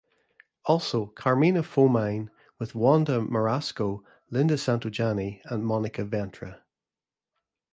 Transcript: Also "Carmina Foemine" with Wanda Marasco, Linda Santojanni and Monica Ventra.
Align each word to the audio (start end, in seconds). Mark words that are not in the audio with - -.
Also 0.65 1.05
"Carmina 1.05 1.61
Foemine" 1.61 2.31
with 2.57 2.73
Wanda 2.73 3.19
Marasco, 3.21 4.03
Linda 4.31 4.55
Santojanni 4.55 5.41
and 5.45 5.63
Monica 5.63 6.03
Ventra. 6.03 6.61